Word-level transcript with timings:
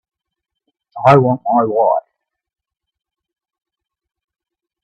I 1.05 1.15
want 1.17 1.43
my 1.45 1.63
wife. 1.63 2.01